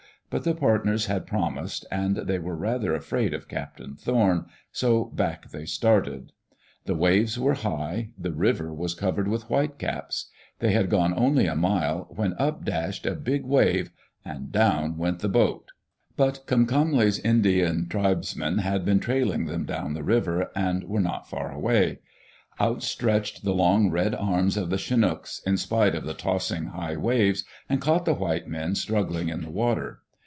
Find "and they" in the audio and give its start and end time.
1.91-2.39